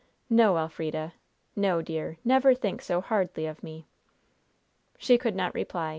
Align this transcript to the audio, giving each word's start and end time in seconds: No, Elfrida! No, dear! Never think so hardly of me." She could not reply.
No, 0.31 0.57
Elfrida! 0.57 1.13
No, 1.55 1.83
dear! 1.83 2.17
Never 2.25 2.55
think 2.55 2.81
so 2.81 3.01
hardly 3.01 3.45
of 3.45 3.61
me." 3.61 3.85
She 4.97 5.19
could 5.19 5.35
not 5.35 5.53
reply. 5.53 5.89